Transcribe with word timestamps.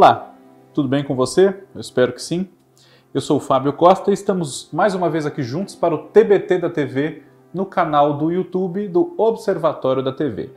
Olá, 0.00 0.32
tudo 0.72 0.88
bem 0.88 1.02
com 1.02 1.16
você? 1.16 1.48
Eu 1.74 1.80
espero 1.80 2.12
que 2.12 2.22
sim. 2.22 2.48
Eu 3.12 3.20
sou 3.20 3.38
o 3.38 3.40
Fábio 3.40 3.72
Costa 3.72 4.12
e 4.12 4.14
estamos 4.14 4.70
mais 4.72 4.94
uma 4.94 5.10
vez 5.10 5.26
aqui 5.26 5.42
juntos 5.42 5.74
para 5.74 5.92
o 5.92 5.98
TBT 5.98 6.58
da 6.58 6.70
TV 6.70 7.24
no 7.52 7.66
canal 7.66 8.16
do 8.16 8.30
YouTube 8.30 8.86
do 8.86 9.12
Observatório 9.18 10.00
da 10.00 10.12
TV. 10.12 10.50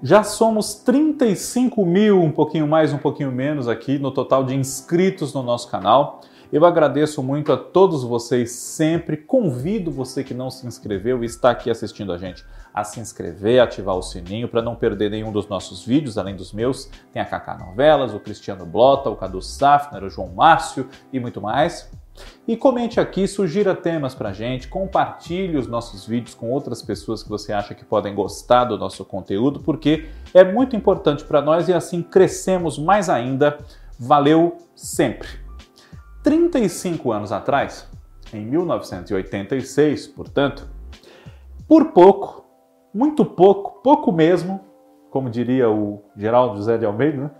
Já 0.00 0.22
somos 0.22 0.76
35 0.76 1.84
mil, 1.84 2.22
um 2.22 2.30
pouquinho 2.30 2.68
mais, 2.68 2.92
um 2.92 2.98
pouquinho 2.98 3.32
menos 3.32 3.66
aqui 3.66 3.98
no 3.98 4.12
total 4.12 4.44
de 4.44 4.54
inscritos 4.54 5.34
no 5.34 5.42
nosso 5.42 5.68
canal. 5.68 6.20
Eu 6.54 6.64
agradeço 6.64 7.20
muito 7.20 7.52
a 7.52 7.56
todos 7.56 8.04
vocês 8.04 8.52
sempre. 8.52 9.16
Convido 9.16 9.90
você 9.90 10.22
que 10.22 10.32
não 10.32 10.52
se 10.52 10.64
inscreveu 10.68 11.24
e 11.24 11.26
está 11.26 11.50
aqui 11.50 11.68
assistindo 11.68 12.12
a 12.12 12.16
gente 12.16 12.46
a 12.72 12.84
se 12.84 13.00
inscrever, 13.00 13.60
ativar 13.60 13.96
o 13.96 14.02
sininho 14.02 14.46
para 14.46 14.62
não 14.62 14.76
perder 14.76 15.10
nenhum 15.10 15.32
dos 15.32 15.48
nossos 15.48 15.84
vídeos, 15.84 16.16
além 16.16 16.36
dos 16.36 16.52
meus. 16.52 16.88
Tem 17.12 17.20
a 17.20 17.24
Kaká 17.24 17.58
Novelas, 17.58 18.14
o 18.14 18.20
Cristiano 18.20 18.64
Blota, 18.64 19.10
o 19.10 19.16
Cadu 19.16 19.42
Safner, 19.42 20.04
o 20.04 20.08
João 20.08 20.28
Márcio 20.28 20.88
e 21.12 21.18
muito 21.18 21.40
mais. 21.40 21.90
E 22.46 22.56
comente 22.56 23.00
aqui, 23.00 23.26
sugira 23.26 23.74
temas 23.74 24.14
pra 24.14 24.32
gente, 24.32 24.68
compartilhe 24.68 25.56
os 25.56 25.66
nossos 25.66 26.06
vídeos 26.06 26.36
com 26.36 26.52
outras 26.52 26.80
pessoas 26.80 27.20
que 27.20 27.28
você 27.28 27.52
acha 27.52 27.74
que 27.74 27.84
podem 27.84 28.14
gostar 28.14 28.66
do 28.66 28.78
nosso 28.78 29.04
conteúdo, 29.04 29.58
porque 29.58 30.06
é 30.32 30.44
muito 30.44 30.76
importante 30.76 31.24
para 31.24 31.42
nós 31.42 31.68
e 31.68 31.72
assim 31.72 32.00
crescemos 32.00 32.78
mais 32.78 33.08
ainda. 33.08 33.58
Valeu 33.98 34.56
sempre! 34.76 35.43
35 36.24 37.12
anos 37.12 37.30
atrás, 37.30 37.86
em 38.32 38.46
1986, 38.46 40.06
portanto, 40.08 40.66
por 41.68 41.92
pouco, 41.92 42.46
muito 42.94 43.26
pouco, 43.26 43.82
pouco 43.82 44.10
mesmo, 44.10 44.58
como 45.10 45.28
diria 45.28 45.70
o 45.70 46.02
Geraldo 46.16 46.56
José 46.56 46.78
de 46.78 46.86
Almeida, 46.86 47.24
né? 47.24 47.30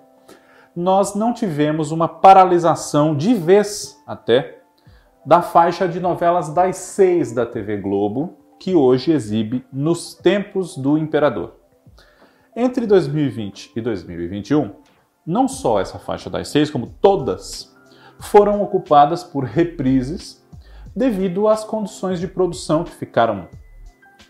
nós 0.77 1.15
não 1.15 1.33
tivemos 1.33 1.93
uma 1.93 2.07
paralisação 2.07 3.17
de 3.17 3.33
vez 3.33 4.03
até 4.07 4.61
da 5.25 5.41
faixa 5.41 5.89
de 5.89 5.99
novelas 5.99 6.53
das 6.53 6.77
seis 6.77 7.33
da 7.33 7.47
TV 7.47 7.79
Globo, 7.79 8.37
que 8.61 8.75
hoje 8.75 9.13
exibe 9.13 9.65
Nos 9.73 10.15
Tempos 10.15 10.77
do 10.77 10.99
Imperador. 10.99 11.55
Entre 12.55 12.87
2020 12.87 13.73
e 13.75 13.81
2021, 13.81 14.73
não 15.27 15.49
só 15.49 15.81
essa 15.81 15.99
faixa 15.99 16.29
das 16.29 16.49
seis, 16.49 16.71
como 16.71 16.87
todas 17.01 17.74
foram 18.21 18.63
ocupadas 18.63 19.23
por 19.23 19.45
reprises 19.45 20.45
devido 20.95 21.49
às 21.49 21.65
condições 21.65 22.21
de 22.21 22.29
produção 22.29 22.85
que 22.85 22.93
ficaram 22.93 23.49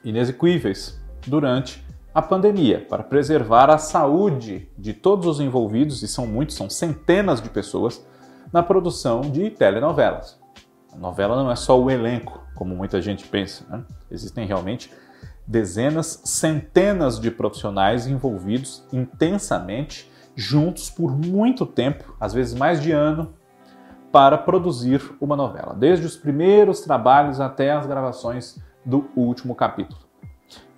inexequíveis 0.03 1.01
durante 1.27 1.85
a 2.15 2.23
pandemia, 2.23 2.87
para 2.89 3.03
preservar 3.03 3.71
a 3.71 3.79
saúde 3.79 4.69
de 4.79 4.93
todos 4.93 5.27
os 5.27 5.41
envolvidos, 5.41 6.03
e 6.03 6.09
são 6.09 6.27
muitos, 6.27 6.55
são 6.55 6.71
centenas 6.71 7.41
de 7.41 7.51
pessoas, 7.51 8.05
na 8.53 8.63
produção 8.63 9.23
de 9.23 9.51
telenovelas. 9.51 10.39
A 10.93 10.97
novela 10.97 11.35
não 11.35 11.51
é 11.51 11.57
só 11.57 11.81
o 11.81 11.91
elenco, 11.91 12.41
como 12.55 12.77
muita 12.77 13.03
gente 13.03 13.27
pensa. 13.27 13.65
Né? 13.69 13.85
Existem 14.09 14.47
realmente 14.47 14.93
dezenas, 15.45 16.21
centenas 16.25 17.19
de 17.19 17.33
profissionais 17.33 18.07
envolvidos 18.07 18.85
intensamente, 18.93 20.09
juntos 20.37 20.89
por 20.89 21.17
muito 21.17 21.67
tempo, 21.67 22.15
às 22.21 22.33
vezes 22.33 22.55
mais 22.55 22.81
de 22.81 22.93
ano, 22.93 23.35
para 24.15 24.39
produzir 24.39 25.03
uma 25.21 25.35
novela, 25.35 25.75
desde 25.75 26.07
os 26.07 26.17
primeiros 26.17 26.81
trabalhos 26.83 27.41
até 27.41 27.73
as 27.73 27.85
gravações 27.85 28.63
do 28.87 29.11
último 29.17 29.57
capítulo. 29.57 30.03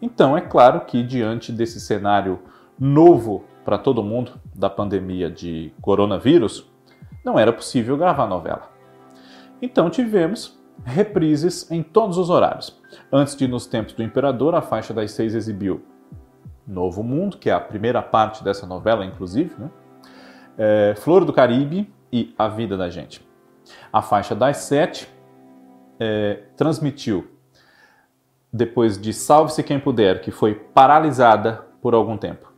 Então, 0.00 0.34
é 0.34 0.40
claro 0.40 0.86
que 0.86 1.02
diante 1.02 1.52
desse 1.52 1.78
cenário 1.78 2.40
novo 2.78 3.44
para 3.66 3.76
todo 3.76 4.00
mundo 4.00 4.34
da 4.54 4.70
pandemia 4.70 5.28
de 5.28 5.72
coronavírus, 5.82 6.70
não 7.24 7.36
era 7.36 7.52
possível 7.52 7.96
gravar 7.96 8.28
novela. 8.28 8.70
Então 9.60 9.90
tivemos 9.90 10.56
reprises 10.84 11.68
em 11.68 11.82
todos 11.82 12.16
os 12.16 12.30
horários. 12.30 12.80
Antes 13.12 13.34
de 13.34 13.48
Nos 13.48 13.66
Tempos 13.66 13.92
do 13.92 14.04
Imperador, 14.04 14.54
a 14.54 14.62
faixa 14.62 14.94
das 14.94 15.10
seis 15.10 15.34
exibiu 15.34 15.84
Novo 16.64 17.02
Mundo, 17.02 17.38
que 17.38 17.50
é 17.50 17.52
a 17.52 17.58
primeira 17.58 18.00
parte 18.00 18.44
dessa 18.44 18.68
novela, 18.68 19.04
inclusive, 19.04 19.52
né? 19.58 19.68
é, 20.56 20.94
Flor 20.96 21.24
do 21.24 21.32
Caribe 21.32 21.92
e 22.12 22.32
A 22.38 22.46
Vida 22.46 22.76
da 22.76 22.88
Gente. 22.88 23.25
A 23.96 24.02
faixa 24.02 24.34
das 24.34 24.58
sete 24.58 25.08
é, 25.98 26.40
transmitiu, 26.54 27.28
depois 28.52 29.00
de 29.00 29.10
Salve-se 29.14 29.62
Quem 29.62 29.80
Puder, 29.80 30.20
que 30.20 30.30
foi 30.30 30.54
paralisada 30.54 31.64
por 31.80 31.94
algum 31.94 32.18
tempo. 32.18 32.52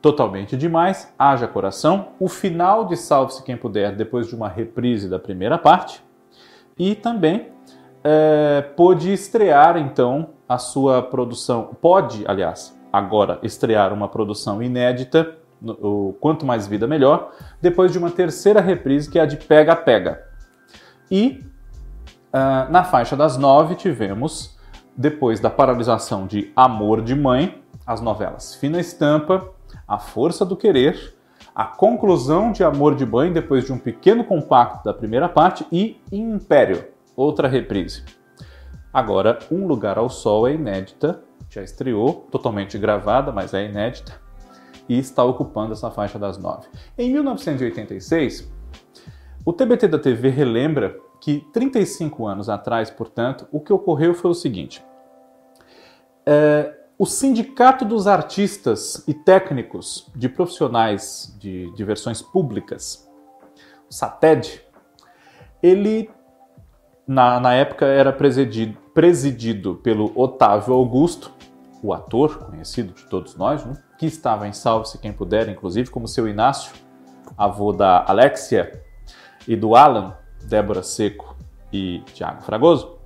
Totalmente 0.00 0.56
demais, 0.56 1.12
Haja 1.18 1.48
Coração, 1.48 2.10
o 2.20 2.28
final 2.28 2.84
de 2.84 2.96
Salve-se 2.96 3.42
Quem 3.42 3.56
Puder, 3.56 3.96
depois 3.96 4.28
de 4.28 4.36
uma 4.36 4.48
reprise 4.48 5.08
da 5.08 5.18
primeira 5.18 5.58
parte, 5.58 6.00
e 6.78 6.94
também 6.94 7.48
é, 8.04 8.62
pôde 8.76 9.12
estrear 9.12 9.76
então 9.76 10.30
a 10.48 10.58
sua 10.58 11.02
produção, 11.02 11.76
pode, 11.82 12.22
aliás, 12.24 12.72
agora 12.92 13.40
estrear 13.42 13.92
uma 13.92 14.06
produção 14.06 14.62
inédita, 14.62 15.38
o 15.60 16.14
Quanto 16.20 16.46
Mais 16.46 16.68
Vida 16.68 16.86
Melhor, 16.86 17.32
depois 17.60 17.90
de 17.90 17.98
uma 17.98 18.12
terceira 18.12 18.60
reprise 18.60 19.10
que 19.10 19.18
é 19.18 19.22
a 19.22 19.26
de 19.26 19.38
Pega 19.38 19.74
Pega. 19.74 20.32
E 21.10 21.44
uh, 22.32 22.70
na 22.70 22.84
faixa 22.84 23.16
das 23.16 23.36
nove 23.36 23.74
tivemos, 23.74 24.56
depois 24.96 25.40
da 25.40 25.50
paralisação 25.50 26.26
de 26.26 26.52
Amor 26.54 27.02
de 27.02 27.14
Mãe, 27.14 27.62
as 27.86 28.00
novelas 28.00 28.54
Fina 28.54 28.80
Estampa, 28.80 29.50
A 29.86 29.98
Força 29.98 30.44
do 30.44 30.56
Querer, 30.56 31.14
a 31.54 31.64
conclusão 31.64 32.50
de 32.50 32.64
Amor 32.64 32.94
de 32.94 33.06
Mãe 33.06 33.32
depois 33.32 33.64
de 33.64 33.72
um 33.72 33.78
pequeno 33.78 34.24
compacto 34.24 34.84
da 34.84 34.94
primeira 34.94 35.28
parte 35.28 35.66
e 35.70 36.00
Império, 36.10 36.84
outra 37.16 37.46
reprise. 37.46 38.04
Agora, 38.92 39.38
Um 39.50 39.66
Lugar 39.66 39.98
ao 39.98 40.08
Sol 40.08 40.46
é 40.46 40.54
inédita, 40.54 41.22
já 41.50 41.62
estreou, 41.62 42.26
totalmente 42.30 42.78
gravada, 42.78 43.30
mas 43.32 43.52
é 43.54 43.66
inédita, 43.66 44.20
e 44.88 44.98
está 44.98 45.24
ocupando 45.24 45.72
essa 45.72 45.90
faixa 45.90 46.18
das 46.18 46.38
nove. 46.38 46.68
Em 46.96 47.12
1986, 47.12 48.52
o 49.44 49.52
TBT 49.52 49.88
da 49.88 49.98
TV 49.98 50.30
relembra 50.30 50.98
que 51.20 51.40
35 51.52 52.26
anos 52.26 52.48
atrás, 52.48 52.90
portanto, 52.90 53.46
o 53.52 53.60
que 53.60 53.72
ocorreu 53.72 54.14
foi 54.14 54.30
o 54.30 54.34
seguinte: 54.34 54.84
é, 56.24 56.74
o 56.98 57.04
Sindicato 57.04 57.84
dos 57.84 58.06
Artistas 58.06 59.04
e 59.06 59.12
Técnicos 59.12 60.10
de 60.14 60.28
Profissionais 60.28 61.36
de 61.38 61.70
Diversões 61.74 62.22
Públicas, 62.22 63.10
o 63.90 63.92
SATED, 63.92 64.62
ele 65.62 66.10
na, 67.06 67.38
na 67.38 67.52
época 67.54 67.84
era 67.84 68.12
presidido, 68.12 68.78
presidido 68.94 69.76
pelo 69.76 70.10
Otávio 70.14 70.72
Augusto, 70.72 71.32
o 71.82 71.92
ator 71.92 72.38
conhecido 72.46 72.94
de 72.94 73.04
todos 73.04 73.36
nós, 73.36 73.62
né, 73.64 73.76
que 73.98 74.06
estava 74.06 74.48
em 74.48 74.54
Salve-se 74.54 74.96
Quem 74.98 75.12
Puder, 75.12 75.50
inclusive, 75.50 75.90
como 75.90 76.08
seu 76.08 76.26
Inácio, 76.26 76.72
avô 77.36 77.72
da 77.72 78.04
Alexia 78.06 78.83
e 79.46 79.56
do 79.56 79.74
Alan, 79.74 80.16
Débora 80.44 80.82
Seco 80.82 81.36
e 81.72 82.02
Tiago 82.12 82.42
Fragoso, 82.42 82.98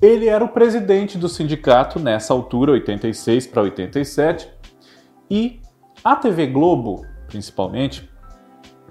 ele 0.00 0.28
era 0.28 0.44
o 0.44 0.48
presidente 0.48 1.16
do 1.16 1.28
sindicato 1.28 1.98
nessa 1.98 2.34
altura, 2.34 2.72
86 2.72 3.46
para 3.46 3.62
87, 3.62 4.48
e 5.30 5.60
a 6.02 6.16
TV 6.16 6.46
Globo, 6.48 7.06
principalmente, 7.26 8.10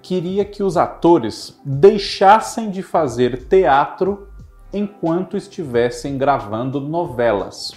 queria 0.01 0.43
que 0.43 0.63
os 0.63 0.77
atores 0.77 1.59
deixassem 1.63 2.69
de 2.69 2.81
fazer 2.81 3.45
teatro 3.45 4.27
enquanto 4.73 5.37
estivessem 5.37 6.17
gravando 6.17 6.81
novelas. 6.81 7.73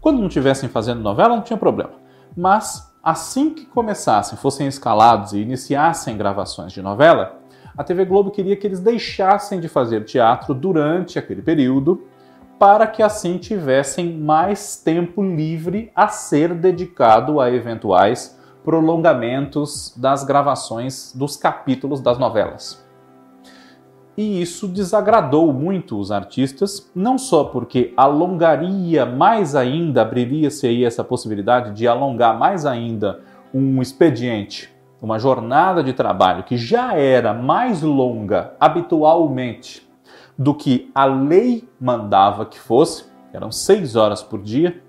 Quando 0.00 0.18
não 0.20 0.28
estivessem 0.28 0.68
fazendo 0.68 1.00
novela, 1.00 1.36
não 1.36 1.42
tinha 1.42 1.58
problema. 1.58 1.92
Mas 2.36 2.90
assim 3.02 3.50
que 3.50 3.66
começassem, 3.66 4.38
fossem 4.38 4.66
escalados 4.66 5.32
e 5.32 5.38
iniciassem 5.38 6.16
gravações 6.16 6.72
de 6.72 6.80
novela, 6.80 7.37
a 7.78 7.84
TV 7.84 8.04
Globo 8.04 8.32
queria 8.32 8.56
que 8.56 8.66
eles 8.66 8.80
deixassem 8.80 9.60
de 9.60 9.68
fazer 9.68 10.04
teatro 10.04 10.52
durante 10.52 11.16
aquele 11.16 11.40
período, 11.40 12.08
para 12.58 12.88
que 12.88 13.04
assim 13.04 13.38
tivessem 13.38 14.18
mais 14.18 14.82
tempo 14.82 15.22
livre 15.22 15.92
a 15.94 16.08
ser 16.08 16.54
dedicado 16.54 17.40
a 17.40 17.48
eventuais 17.48 18.36
prolongamentos 18.64 19.94
das 19.96 20.24
gravações 20.24 21.14
dos 21.14 21.36
capítulos 21.36 22.00
das 22.00 22.18
novelas. 22.18 22.84
E 24.16 24.42
isso 24.42 24.66
desagradou 24.66 25.52
muito 25.52 25.96
os 26.00 26.10
artistas, 26.10 26.90
não 26.92 27.16
só 27.16 27.44
porque 27.44 27.94
alongaria 27.96 29.06
mais 29.06 29.54
ainda, 29.54 30.02
abriria-se 30.02 30.66
aí 30.66 30.84
essa 30.84 31.04
possibilidade 31.04 31.70
de 31.74 31.86
alongar 31.86 32.36
mais 32.36 32.66
ainda 32.66 33.20
um 33.54 33.80
expediente 33.80 34.76
uma 35.00 35.18
jornada 35.18 35.82
de 35.82 35.92
trabalho 35.92 36.44
que 36.44 36.56
já 36.56 36.94
era 36.94 37.32
mais 37.32 37.82
longa 37.82 38.54
habitualmente 38.58 39.88
do 40.36 40.54
que 40.54 40.90
a 40.94 41.04
lei 41.04 41.68
mandava 41.80 42.46
que 42.46 42.58
fosse, 42.58 43.04
eram 43.32 43.50
seis 43.50 43.96
horas 43.96 44.22
por 44.22 44.42
dia, 44.42 44.82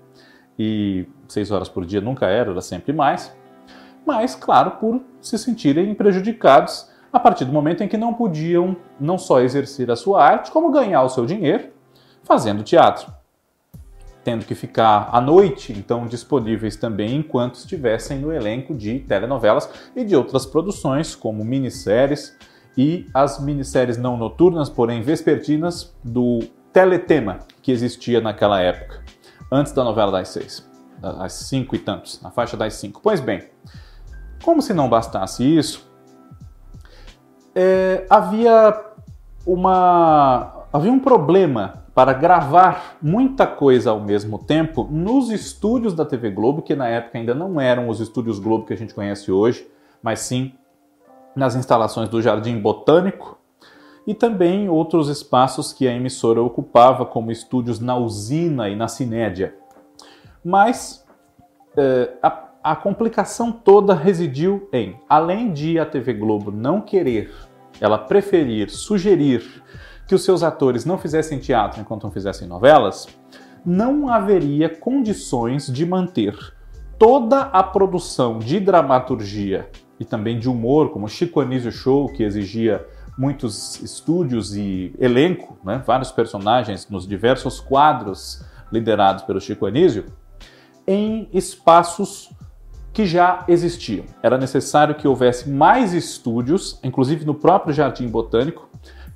e 0.58 1.06
seis 1.26 1.50
horas 1.50 1.68
por 1.68 1.84
dia 1.84 2.00
nunca 2.00 2.26
era, 2.26 2.50
era 2.50 2.60
sempre 2.60 2.92
mais, 2.92 3.34
mas, 4.06 4.34
claro, 4.34 4.72
por 4.72 5.00
se 5.20 5.38
sentirem 5.38 5.94
prejudicados 5.94 6.90
a 7.12 7.18
partir 7.18 7.44
do 7.44 7.52
momento 7.52 7.82
em 7.82 7.88
que 7.88 7.96
não 7.96 8.14
podiam 8.14 8.76
não 8.98 9.18
só 9.18 9.40
exercer 9.40 9.90
a 9.90 9.96
sua 9.96 10.24
arte, 10.24 10.50
como 10.50 10.70
ganhar 10.70 11.02
o 11.02 11.08
seu 11.08 11.26
dinheiro 11.26 11.70
fazendo 12.22 12.62
teatro. 12.62 13.19
Tendo 14.30 14.44
que 14.44 14.54
ficar 14.54 15.08
à 15.10 15.20
noite, 15.20 15.72
então 15.72 16.06
disponíveis 16.06 16.76
também 16.76 17.16
enquanto 17.16 17.56
estivessem 17.56 18.20
no 18.20 18.32
elenco 18.32 18.72
de 18.72 19.00
telenovelas 19.00 19.68
e 19.96 20.04
de 20.04 20.14
outras 20.14 20.46
produções, 20.46 21.16
como 21.16 21.44
minisséries 21.44 22.38
e 22.78 23.06
as 23.12 23.42
minisséries 23.42 23.96
não 23.96 24.16
noturnas, 24.16 24.70
porém 24.70 25.02
vespertinas, 25.02 25.92
do 26.04 26.38
Teletema, 26.72 27.40
que 27.60 27.72
existia 27.72 28.20
naquela 28.20 28.60
época, 28.60 29.02
antes 29.50 29.72
da 29.72 29.82
novela 29.82 30.12
das 30.12 30.28
seis, 30.28 30.64
das 31.00 31.32
cinco 31.32 31.74
e 31.74 31.80
tantos, 31.80 32.22
na 32.22 32.30
faixa 32.30 32.56
das 32.56 32.74
cinco. 32.74 33.00
Pois 33.02 33.18
bem, 33.18 33.48
como 34.44 34.62
se 34.62 34.72
não 34.72 34.88
bastasse 34.88 35.42
isso, 35.42 35.90
é, 37.52 38.06
havia 38.08 38.80
uma 39.44 40.66
havia 40.72 40.92
um 40.92 41.00
problema 41.00 41.79
para 42.00 42.14
gravar 42.14 42.96
muita 43.02 43.46
coisa 43.46 43.90
ao 43.90 44.00
mesmo 44.00 44.38
tempo 44.38 44.88
nos 44.90 45.30
estúdios 45.30 45.92
da 45.92 46.02
TV 46.02 46.30
Globo, 46.30 46.62
que 46.62 46.74
na 46.74 46.88
época 46.88 47.18
ainda 47.18 47.34
não 47.34 47.60
eram 47.60 47.90
os 47.90 48.00
estúdios 48.00 48.38
Globo 48.38 48.64
que 48.64 48.72
a 48.72 48.76
gente 48.76 48.94
conhece 48.94 49.30
hoje, 49.30 49.68
mas 50.02 50.20
sim 50.20 50.54
nas 51.36 51.54
instalações 51.54 52.08
do 52.08 52.22
Jardim 52.22 52.58
Botânico 52.58 53.38
e 54.06 54.14
também 54.14 54.66
outros 54.66 55.10
espaços 55.10 55.74
que 55.74 55.86
a 55.86 55.92
emissora 55.92 56.40
ocupava, 56.40 57.04
como 57.04 57.30
estúdios 57.30 57.78
na 57.78 57.98
Usina 57.98 58.70
e 58.70 58.74
na 58.74 58.88
Cinédia. 58.88 59.54
Mas 60.42 61.06
é, 61.76 62.14
a 62.22 62.46
a 62.62 62.76
complicação 62.76 63.50
toda 63.50 63.94
residiu 63.94 64.68
em, 64.70 65.00
além 65.08 65.50
de 65.50 65.78
a 65.78 65.86
TV 65.86 66.12
Globo 66.12 66.50
não 66.50 66.80
querer, 66.82 67.30
ela 67.80 67.96
preferir, 67.96 68.68
sugerir 68.70 69.62
que 70.10 70.14
os 70.16 70.24
seus 70.24 70.42
atores 70.42 70.84
não 70.84 70.98
fizessem 70.98 71.38
teatro 71.38 71.80
enquanto 71.80 72.02
não 72.02 72.10
fizessem 72.10 72.48
novelas, 72.48 73.06
não 73.64 74.08
haveria 74.08 74.68
condições 74.68 75.68
de 75.68 75.86
manter 75.86 76.36
toda 76.98 77.42
a 77.42 77.62
produção 77.62 78.40
de 78.40 78.58
dramaturgia 78.58 79.70
e 80.00 80.04
também 80.04 80.36
de 80.36 80.48
humor, 80.48 80.90
como 80.90 81.06
Chico 81.06 81.38
Anísio 81.38 81.70
Show, 81.70 82.08
que 82.08 82.24
exigia 82.24 82.84
muitos 83.16 83.80
estúdios 83.82 84.56
e 84.56 84.92
elenco, 84.98 85.56
né, 85.64 85.80
vários 85.86 86.10
personagens 86.10 86.88
nos 86.90 87.06
diversos 87.06 87.60
quadros 87.60 88.44
liderados 88.72 89.22
pelo 89.22 89.40
Chico 89.40 89.64
Anísio, 89.64 90.06
em 90.88 91.28
espaços 91.32 92.28
que 92.92 93.06
já 93.06 93.44
existiam. 93.46 94.06
Era 94.24 94.36
necessário 94.36 94.96
que 94.96 95.06
houvesse 95.06 95.48
mais 95.48 95.94
estúdios, 95.94 96.80
inclusive 96.82 97.24
no 97.24 97.36
próprio 97.36 97.72
Jardim 97.72 98.08
Botânico, 98.08 98.68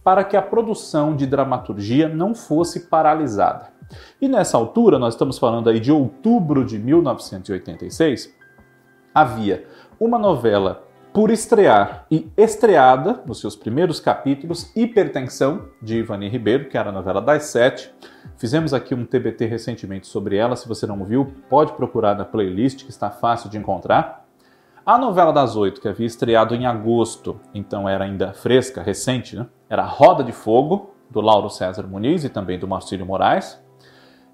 para 0.05 0.23
que 0.23 0.37
a 0.37 0.43
produção 0.43 1.17
de 1.17 1.27
dramaturgia 1.27 2.09
não 2.09 2.35
fosse 2.35 2.89
paralisada. 2.89 3.73
E 4.21 4.29
nessa 4.29 4.57
altura, 4.57 4.99
nós 4.99 5.15
estamos 5.15 5.39
falando 5.39 5.71
aí 5.71 5.81
de 5.81 5.91
outubro 5.91 6.65
de 6.65 6.79
1986, 6.79 8.33
havia 9.15 9.67
uma 9.99 10.19
novela 10.19 10.85
por 11.13 11.31
estrear 11.31 12.07
e 12.11 12.29
estreada 12.37 13.23
nos 13.25 13.41
seus 13.41 13.55
primeiros 13.55 14.01
capítulos, 14.01 14.75
Hipertensão, 14.75 15.69
de 15.81 15.99
Ivani 15.99 16.29
Ribeiro, 16.29 16.69
que 16.69 16.77
era 16.77 16.91
a 16.91 16.93
novela 16.93 17.23
das 17.23 17.45
sete. 17.45 17.95
Fizemos 18.37 18.75
aqui 18.75 18.97
um 18.97 19.07
TBT 19.07 19.47
recentemente 19.47 20.09
sobre 20.09 20.37
ela, 20.37 20.57
se 20.57 20.67
você 20.67 20.89
não 20.89 21.05
viu, 21.05 21.33
pode 21.49 21.73
procurar 21.75 22.17
na 22.17 22.25
playlist, 22.25 22.85
que 22.85 22.91
está 22.91 23.11
fácil 23.11 23.49
de 23.49 23.57
encontrar. 23.57 24.24
A 24.87 24.99
novela 24.99 25.33
das 25.33 25.57
oito, 25.57 25.81
que 25.81 25.89
havia 25.89 26.07
estreado 26.07 26.55
em 26.55 26.67
agosto, 26.67 27.41
então 27.55 27.89
era 27.89 28.05
ainda 28.05 28.35
fresca, 28.35 28.83
recente, 28.83 29.35
né? 29.35 29.47
era 29.67 29.83
Roda 29.83 30.23
de 30.23 30.31
Fogo, 30.31 30.91
do 31.09 31.23
Lauro 31.23 31.49
César 31.49 31.85
Muniz 31.85 32.23
e 32.23 32.29
também 32.29 32.59
do 32.59 32.69
Marcílio 32.69 33.07
Moraes. 33.07 33.59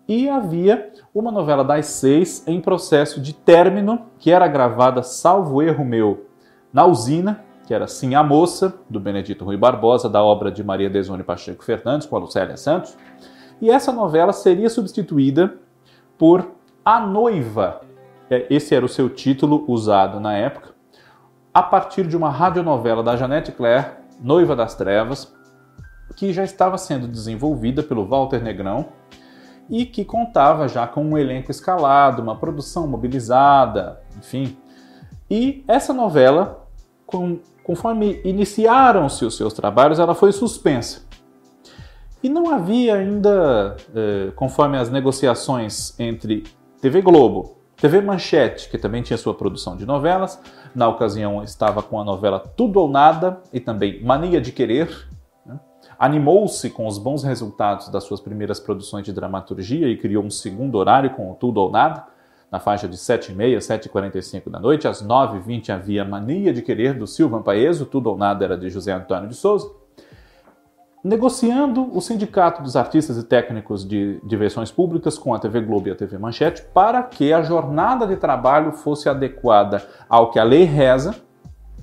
E 0.08 0.28
havia 0.28 0.90
uma 1.14 1.30
novela 1.30 1.62
das 1.62 1.86
seis 1.86 2.42
em 2.48 2.60
processo 2.60 3.20
de 3.20 3.32
término, 3.32 4.06
que 4.18 4.32
era 4.32 4.48
gravada, 4.48 5.04
salvo 5.04 5.62
erro 5.62 5.84
meu, 5.84 6.26
na 6.72 6.84
usina, 6.84 7.44
que 7.64 7.72
era 7.72 7.86
Sim 7.86 8.16
a 8.16 8.22
Moça, 8.24 8.74
do 8.90 8.98
Benedito 8.98 9.44
Rui 9.44 9.56
Barbosa, 9.56 10.08
da 10.08 10.20
obra 10.20 10.50
de 10.50 10.64
Maria 10.64 10.90
Desone 10.90 11.22
Pacheco 11.22 11.62
Fernandes, 11.62 12.08
com 12.08 12.16
a 12.16 12.18
Lucélia 12.18 12.56
Santos. 12.56 12.98
E 13.60 13.70
essa 13.70 13.92
novela 13.92 14.32
seria 14.32 14.68
substituída 14.68 15.54
por 16.18 16.50
A 16.84 16.98
Noiva. 16.98 17.82
É, 18.30 18.46
esse 18.48 18.74
era 18.74 18.86
o 18.86 18.88
seu 18.88 19.10
título 19.10 19.64
usado 19.66 20.20
na 20.20 20.34
época, 20.34 20.70
a 21.52 21.62
partir 21.62 22.06
de 22.06 22.16
uma 22.16 22.30
radionovela 22.30 23.02
da 23.02 23.16
Janete 23.16 23.50
Claire, 23.50 23.88
Noiva 24.20 24.54
das 24.54 24.74
Trevas, 24.76 25.34
que 26.16 26.32
já 26.32 26.44
estava 26.44 26.78
sendo 26.78 27.08
desenvolvida 27.08 27.82
pelo 27.82 28.06
Walter 28.06 28.42
Negrão 28.42 28.88
e 29.68 29.84
que 29.84 30.04
contava 30.04 30.68
já 30.68 30.86
com 30.86 31.04
um 31.04 31.18
elenco 31.18 31.50
escalado, 31.50 32.22
uma 32.22 32.36
produção 32.36 32.86
mobilizada, 32.86 34.00
enfim. 34.16 34.56
E 35.28 35.64
essa 35.66 35.92
novela 35.92 36.60
conforme 37.64 38.20
iniciaram-se 38.24 39.24
os 39.24 39.36
seus 39.36 39.52
trabalhos, 39.52 39.98
ela 39.98 40.14
foi 40.14 40.32
suspensa. 40.32 41.02
E 42.22 42.28
não 42.28 42.50
havia 42.50 42.96
ainda, 42.96 43.76
eh, 43.94 44.32
conforme 44.36 44.76
as 44.76 44.90
negociações 44.90 45.98
entre 45.98 46.44
TV 46.80 47.00
Globo, 47.00 47.59
TV 47.80 48.02
Manchete, 48.02 48.68
que 48.68 48.76
também 48.76 49.02
tinha 49.02 49.16
sua 49.16 49.32
produção 49.32 49.74
de 49.74 49.86
novelas, 49.86 50.38
na 50.74 50.86
ocasião 50.86 51.42
estava 51.42 51.82
com 51.82 51.98
a 51.98 52.04
novela 52.04 52.38
Tudo 52.38 52.78
ou 52.78 52.90
Nada 52.90 53.40
e 53.52 53.58
também 53.58 54.04
Mania 54.04 54.38
de 54.38 54.52
Querer. 54.52 55.08
Né? 55.46 55.58
Animou-se 55.98 56.68
com 56.68 56.86
os 56.86 56.98
bons 56.98 57.24
resultados 57.24 57.88
das 57.88 58.04
suas 58.04 58.20
primeiras 58.20 58.60
produções 58.60 59.06
de 59.06 59.14
dramaturgia 59.14 59.88
e 59.88 59.96
criou 59.96 60.22
um 60.22 60.30
segundo 60.30 60.76
horário 60.76 61.10
com 61.10 61.32
o 61.32 61.34
Tudo 61.34 61.58
ou 61.58 61.70
Nada 61.70 62.06
na 62.52 62.58
faixa 62.60 62.86
de 62.86 62.98
7h30, 62.98 63.56
7h45 63.58 64.50
da 64.50 64.60
noite. 64.60 64.86
Às 64.86 65.02
9h20 65.02 65.70
havia 65.70 66.04
Mania 66.04 66.52
de 66.52 66.60
Querer, 66.60 66.98
do 66.98 67.06
Silvan 67.06 67.40
Paeso, 67.40 67.86
Tudo 67.86 68.10
ou 68.10 68.18
Nada 68.18 68.44
era 68.44 68.58
de 68.58 68.68
José 68.68 68.92
Antônio 68.92 69.28
de 69.28 69.34
Souza. 69.34 69.79
Negociando 71.02 71.96
o 71.96 72.00
Sindicato 72.02 72.62
dos 72.62 72.76
Artistas 72.76 73.16
e 73.16 73.22
Técnicos 73.22 73.88
de 73.88 74.20
Diversões 74.22 74.70
Públicas 74.70 75.16
com 75.16 75.32
a 75.32 75.38
TV 75.38 75.62
Globo 75.62 75.88
e 75.88 75.92
a 75.92 75.94
TV 75.94 76.18
Manchete 76.18 76.62
para 76.74 77.02
que 77.02 77.32
a 77.32 77.40
jornada 77.40 78.06
de 78.06 78.16
trabalho 78.16 78.72
fosse 78.72 79.08
adequada 79.08 79.82
ao 80.08 80.30
que 80.30 80.38
a 80.38 80.44
lei 80.44 80.64
reza 80.64 81.14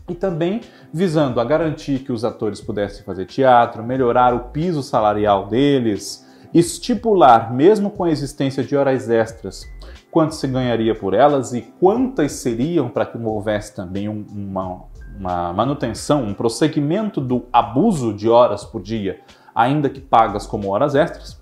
e 0.07 0.13
também 0.13 0.61
visando 0.93 1.39
a 1.39 1.43
garantir 1.43 1.99
que 1.99 2.11
os 2.11 2.23
atores 2.23 2.61
pudessem 2.61 3.03
fazer 3.03 3.25
teatro, 3.25 3.83
melhorar 3.83 4.35
o 4.35 4.51
piso 4.51 4.83
salarial 4.83 5.47
deles, 5.47 6.23
estipular, 6.53 7.51
mesmo 7.51 7.89
com 7.89 8.03
a 8.03 8.11
existência 8.11 8.63
de 8.63 8.75
horas 8.75 9.09
extras, 9.09 9.65
quanto 10.11 10.35
se 10.35 10.47
ganharia 10.47 10.93
por 10.93 11.15
elas 11.15 11.53
e 11.53 11.61
quantas 11.79 12.33
seriam 12.33 12.87
para 12.87 13.05
que 13.05 13.17
houvesse 13.17 13.75
também 13.75 14.07
um, 14.07 14.25
uma, 14.31 14.83
uma 15.17 15.51
manutenção, 15.51 16.23
um 16.23 16.33
prosseguimento 16.33 17.19
do 17.19 17.45
abuso 17.51 18.13
de 18.13 18.29
horas 18.29 18.63
por 18.63 18.81
dia, 18.81 19.21
ainda 19.53 19.89
que 19.89 19.99
pagas 19.99 20.45
como 20.45 20.69
horas 20.69 20.95
extras. 20.95 21.41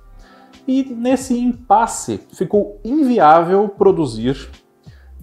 E 0.67 0.83
nesse 0.83 1.37
impasse 1.37 2.25
ficou 2.33 2.79
inviável 2.83 3.67
produzir 3.69 4.49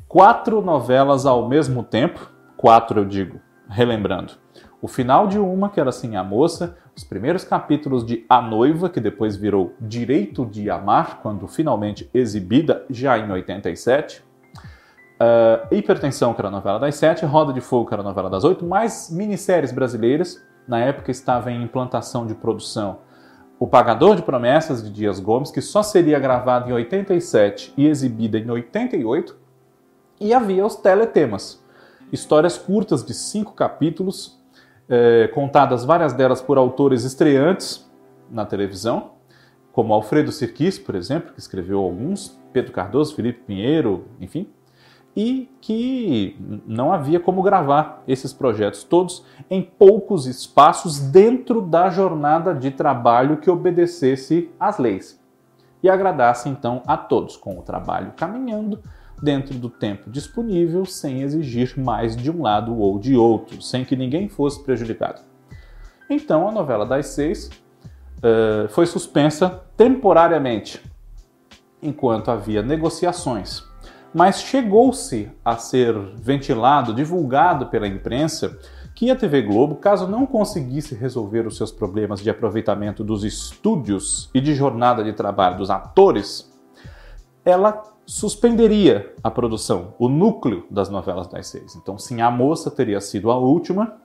quatro 0.07 0.61
novelas 0.61 1.27
ao 1.27 1.49
mesmo 1.49 1.83
tempo, 1.83 2.31
quatro 2.57 3.01
eu 3.01 3.05
digo, 3.05 3.41
relembrando. 3.69 4.35
O 4.81 4.87
final 4.87 5.27
de 5.27 5.39
uma, 5.39 5.71
que 5.71 5.81
era 5.81 5.91
assim 5.91 6.17
a 6.17 6.23
moça, 6.23 6.77
os 6.95 7.05
primeiros 7.05 7.45
capítulos 7.45 8.05
de 8.05 8.25
A 8.29 8.43
Noiva, 8.43 8.91
que 8.91 9.01
depois 9.01 9.37
virou 9.37 9.75
Direito 9.81 10.45
de 10.45 10.69
Amar, 10.69 11.21
quando 11.23 11.47
finalmente 11.49 12.11
exibida 12.13 12.85
já 12.91 13.17
em 13.17 13.31
87. 13.31 14.23
Uh, 15.23 15.73
Hipertensão, 15.73 16.35
que 16.35 16.41
era 16.41 16.49
a 16.49 16.51
novela 16.51 16.81
das 16.81 16.97
sete, 16.97 17.25
Roda 17.25 17.53
de 17.53 17.61
Fogo, 17.61 17.87
que 17.87 17.95
era 17.95 18.03
a 18.03 18.05
novela 18.05 18.29
das 18.29 18.43
oito, 18.43 18.67
mais 18.67 19.09
minisséries 19.09 19.71
brasileiras. 19.71 20.43
Na 20.67 20.81
época 20.81 21.13
estava 21.13 21.53
em 21.53 21.63
implantação 21.63 22.27
de 22.27 22.35
produção 22.35 22.99
O 23.57 23.69
Pagador 23.69 24.17
de 24.17 24.23
Promessas, 24.23 24.83
de 24.83 24.91
Dias 24.91 25.21
Gomes, 25.21 25.53
que 25.53 25.61
só 25.61 25.81
seria 25.81 26.19
gravado 26.19 26.69
em 26.69 26.73
87 26.73 27.73
e 27.77 27.87
exibida 27.87 28.37
em 28.37 28.51
88. 28.51 29.37
E 30.21 30.35
havia 30.35 30.67
os 30.67 30.75
teletemas, 30.75 31.65
histórias 32.11 32.59
curtas 32.59 33.05
de 33.05 33.15
cinco 33.15 33.53
capítulos, 33.53 34.43
é, 34.89 35.29
contadas 35.29 35.85
várias 35.85 36.13
delas 36.13 36.43
por 36.43 36.59
autores 36.59 37.05
estreantes 37.05 37.89
na 38.29 38.45
televisão, 38.45 39.13
como 39.73 39.95
Alfredo 39.95 40.33
Sirquis, 40.33 40.81
por 40.81 40.97
exemplo, 40.97 41.33
que 41.33 41.39
escreveu 41.39 41.79
alguns, 41.79 42.41
Pedro 42.53 42.73
Cardoso, 42.73 43.15
Felipe 43.15 43.45
Pinheiro, 43.47 44.07
enfim, 44.21 44.49
e 45.15 45.51
que 45.61 46.37
não 46.67 46.93
havia 46.93 47.21
como 47.21 47.43
gravar 47.43 48.03
esses 48.09 48.33
projetos 48.33 48.83
todos 48.83 49.25
em 49.51 49.63
poucos 49.63 50.27
espaços 50.27 50.99
dentro 50.99 51.61
da 51.61 51.91
jornada 51.91 52.55
de 52.55 52.71
trabalho 52.71 53.37
que 53.37 53.51
obedecesse 53.51 54.51
às 54.59 54.79
leis 54.79 55.21
e 55.83 55.91
agradasse 55.91 56.49
então 56.49 56.83
a 56.87 56.97
todos, 56.97 57.37
com 57.37 57.59
o 57.59 57.63
trabalho 57.63 58.13
caminhando, 58.17 58.81
dentro 59.23 59.55
do 59.57 59.69
tempo 59.69 60.11
disponível, 60.11 60.85
sem 60.85 61.23
exigir 61.23 61.79
mais 61.79 62.17
de 62.17 62.31
um 62.31 62.43
lado 62.43 62.77
ou 62.77 62.99
de 62.99 63.15
outro, 63.15 63.63
sem 63.63 63.85
que 63.85 63.95
ninguém 63.95 64.29
fosse 64.29 64.63
prejudicado. 64.63 65.23
Então 66.11 66.49
a 66.49 66.53
novela 66.53 66.85
das 66.85 67.07
seis 67.07 67.49
uh, 68.19 68.69
foi 68.69 68.87
suspensa 68.87 69.63
temporariamente, 69.77 70.83
enquanto 71.81 72.31
havia 72.31 72.63
negociações. 72.63 73.72
Mas 74.15 74.43
chegou-se 74.43 75.31
a 75.45 75.57
ser 75.57 75.95
ventilado, 76.17 76.93
divulgado 76.93 77.67
pela 77.67 77.89
imprensa, 77.89 78.59
que 78.95 79.11
a 79.11 79.17
TV 79.17 79.43
Globo, 79.43 79.77
caso 79.77 80.07
não 80.07 80.27
conseguisse 80.27 80.95
resolver 80.95 81.47
os 81.47 81.57
seus 81.57 81.73
problemas 81.73 82.21
de 82.21 82.29
aproveitamento 82.29 83.03
dos 83.03 83.25
estúdios 83.25 84.31
e 84.35 84.41
de 84.41 84.55
jornada 84.55 85.03
de 85.03 85.15
trabalho 85.15 85.57
dos 85.57 85.71
atores, 85.71 86.53
ela 87.45 87.83
suspenderia 88.05 89.15
a 89.23 89.31
produção, 89.31 89.95
o 89.99 90.09
núcleo 90.09 90.67
das 90.71 90.91
novelas 90.91 91.27
das 91.27 91.47
seis. 91.47 91.75
Então, 91.75 91.99
sim, 91.99 92.21
a 92.21 92.31
moça 92.31 92.71
teria 92.71 93.01
sido 93.01 93.31
a 93.31 93.39
última, 93.39 93.97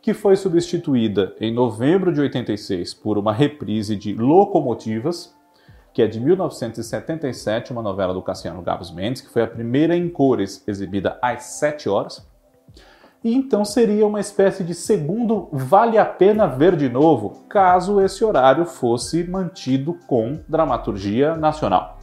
que 0.00 0.12
foi 0.12 0.34
substituída 0.34 1.36
em 1.40 1.54
novembro 1.54 2.12
de 2.12 2.20
86 2.20 2.94
por 2.94 3.16
uma 3.16 3.32
reprise 3.32 3.94
de 3.94 4.12
Locomotivas, 4.14 5.32
que 5.92 6.02
é 6.02 6.06
de 6.06 6.18
1977, 6.18 7.72
uma 7.72 7.82
novela 7.82 8.14
do 8.14 8.22
Cassiano 8.22 8.62
Gabos 8.62 8.90
Mendes, 8.90 9.20
que 9.20 9.30
foi 9.30 9.42
a 9.42 9.46
primeira 9.46 9.94
em 9.94 10.08
cores 10.08 10.62
exibida 10.66 11.18
às 11.20 11.44
7 11.44 11.88
horas. 11.88 12.26
E 13.22 13.34
então 13.34 13.64
seria 13.64 14.06
uma 14.06 14.18
espécie 14.18 14.64
de 14.64 14.74
segundo 14.74 15.48
Vale 15.52 15.96
a 15.96 16.04
Pena 16.04 16.46
Ver 16.46 16.74
de 16.74 16.88
Novo, 16.88 17.44
caso 17.48 18.00
esse 18.00 18.24
horário 18.24 18.64
fosse 18.64 19.22
mantido 19.24 19.96
com 20.08 20.40
dramaturgia 20.48 21.36
nacional. 21.36 21.98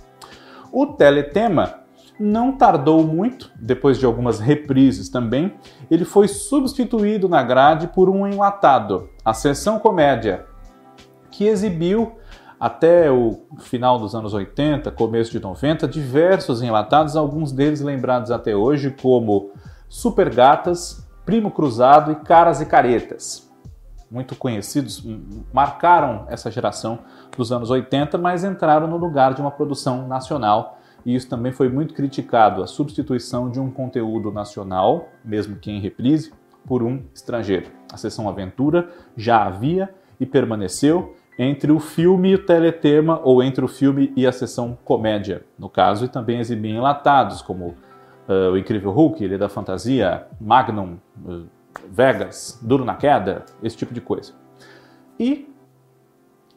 O 0.71 0.85
teletema 0.85 1.79
não 2.19 2.51
tardou 2.51 3.03
muito, 3.03 3.51
depois 3.55 3.97
de 3.97 4.05
algumas 4.05 4.39
reprises 4.39 5.09
também, 5.09 5.53
ele 5.89 6.05
foi 6.05 6.27
substituído 6.27 7.27
na 7.27 7.41
grade 7.41 7.87
por 7.87 8.09
um 8.09 8.27
enlatado, 8.27 9.09
a 9.23 9.33
Sessão 9.33 9.79
Comédia, 9.79 10.45
que 11.31 11.45
exibiu 11.45 12.13
até 12.59 13.09
o 13.09 13.39
final 13.59 13.97
dos 13.97 14.13
anos 14.13 14.33
80, 14.33 14.91
começo 14.91 15.31
de 15.31 15.39
90, 15.39 15.87
diversos 15.87 16.61
enlatados, 16.61 17.15
alguns 17.15 17.51
deles 17.53 17.79
lembrados 17.79 18.31
até 18.31 18.55
hoje 18.55 18.93
como 19.01 19.51
Super 19.87 20.33
Gatas, 20.33 21.07
Primo 21.25 21.51
Cruzado 21.51 22.11
e 22.11 22.15
Caras 22.15 22.59
e 22.59 22.65
Caretas. 22.65 23.49
Muito 24.11 24.35
conhecidos, 24.35 25.05
marcaram 25.53 26.25
essa 26.27 26.51
geração 26.51 26.99
dos 27.37 27.51
anos 27.51 27.69
80, 27.69 28.17
mas 28.17 28.43
entraram 28.43 28.87
no 28.87 28.97
lugar 28.97 29.33
de 29.33 29.39
uma 29.39 29.51
produção 29.51 30.07
nacional. 30.07 30.79
E 31.05 31.15
isso 31.15 31.29
também 31.29 31.53
foi 31.53 31.69
muito 31.69 31.93
criticado, 31.93 32.61
a 32.61 32.67
substituição 32.67 33.49
de 33.49 33.59
um 33.59 33.71
conteúdo 33.71 34.31
nacional, 34.31 35.09
mesmo 35.23 35.55
que 35.55 35.71
em 35.71 35.79
reprise, 35.79 36.33
por 36.67 36.83
um 36.83 37.03
estrangeiro. 37.13 37.71
A 37.93 37.97
sessão 37.97 38.27
Aventura 38.27 38.89
já 39.15 39.43
havia 39.43 39.93
e 40.19 40.25
permaneceu 40.25 41.15
entre 41.39 41.71
o 41.71 41.79
filme 41.79 42.31
e 42.31 42.35
o 42.35 42.45
teletema, 42.45 43.21
ou 43.23 43.41
entre 43.41 43.63
o 43.63 43.67
filme 43.69 44.11
e 44.13 44.27
a 44.27 44.31
sessão 44.31 44.77
comédia, 44.83 45.45
no 45.57 45.69
caso, 45.69 46.03
e 46.03 46.09
também 46.09 46.37
exibia 46.37 46.75
enlatados, 46.75 47.41
como 47.41 47.67
uh, 48.27 48.51
O 48.51 48.57
Incrível 48.57 48.91
Hulk, 48.91 49.23
Ele 49.23 49.37
da 49.37 49.47
Fantasia, 49.47 50.27
Magnum, 50.39 50.97
uh, 51.25 51.45
Vegas, 51.89 52.59
Duro 52.61 52.83
na 52.83 52.95
Queda, 52.95 53.45
esse 53.63 53.77
tipo 53.77 53.93
de 53.93 54.01
coisa. 54.01 54.33
E 55.17 55.47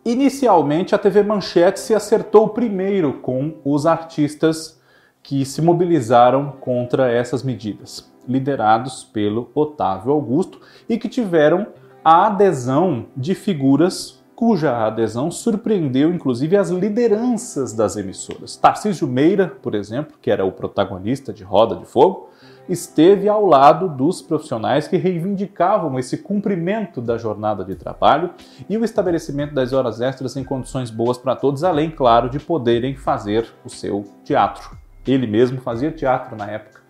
Inicialmente, 0.05 0.97
a 0.97 0.99
TV 0.99 1.23
Manchete 1.23 1.79
se 1.79 1.95
acertou 1.95 2.49
primeiro 2.49 3.21
com 3.21 3.55
os 3.65 3.87
artistas 3.87 4.83
que 5.23 5.45
se 5.45 5.63
mobilizaram 5.63 6.55
contra 6.61 7.09
essas 7.09 7.45
medidas, 7.45 8.13
liderados 8.27 9.05
pelo 9.05 9.49
Otávio 9.55 10.11
Augusto 10.11 10.61
e 10.89 10.99
que 10.99 11.09
tiveram 11.09 11.69
a 12.05 12.27
adesão 12.27 13.07
de 13.17 13.33
figuras 13.37 14.22
cuja 14.35 14.87
adesão 14.87 15.31
surpreendeu 15.31 16.13
inclusive 16.13 16.57
as 16.57 16.71
lideranças 16.71 17.73
das 17.73 17.97
emissoras. 17.97 18.57
Tarcísio 18.57 19.07
Meira, 19.07 19.49
por 19.49 19.75
exemplo, 19.75 20.17
que 20.21 20.31
era 20.31 20.45
o 20.45 20.53
protagonista 20.53 21.33
de 21.33 21.45
Roda 21.45 21.77
de 21.77 21.87
Fogo, 21.87 22.31
esteve 22.69 23.29
ao 23.29 23.45
lado 23.45 23.89
dos 23.89 24.23
profissionais 24.23 24.87
que 24.87 24.97
reivindicavam 24.97 25.99
esse 25.99 26.19
cumprimento 26.19 27.01
da 27.01 27.19
jornada 27.19 27.65
de 27.65 27.75
trabalho 27.75 28.31
e 28.69 28.77
o 28.77 28.85
estabelecimento 28.85 29.55
das 29.55 29.73
horas 29.73 30.01
extras 30.01 30.37
em 30.37 30.45
condições 30.45 30.91
boas 30.91 31.19
para 31.19 31.37
todos, 31.37 31.65
além, 31.65 31.91
claro, 31.91 32.31
de 32.31 32.39
poderem 32.39 32.97
fazer 32.97 33.47
o 33.65 33.69
seu 33.69 34.05
teatro. 34.25 34.77
Ele 35.07 35.27
mesmo 35.27 35.61
fazia 35.61 35.91
teatro 35.91 36.37
na 36.37 36.47
época. 36.47 36.81